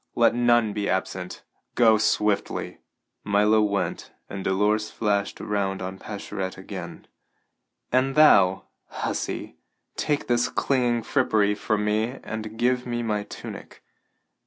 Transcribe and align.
Let 0.15 0.33
none 0.33 0.73
be 0.73 0.89
absent. 0.89 1.43
Go 1.75 1.99
swiftly!" 1.99 2.79
Milo 3.23 3.61
went, 3.61 4.11
and 4.31 4.43
Dolores 4.43 4.89
flashed 4.89 5.39
around 5.39 5.79
on 5.83 5.99
Pascherette 5.99 6.57
again: 6.57 7.05
"And 7.91 8.15
thou, 8.15 8.63
hussy, 8.87 9.57
take 9.97 10.25
this 10.25 10.49
clinging 10.49 11.03
frippery 11.03 11.53
from 11.53 11.85
me 11.85 12.17
and 12.23 12.57
give 12.57 12.87
me 12.87 13.03
my 13.03 13.21
tunic. 13.21 13.83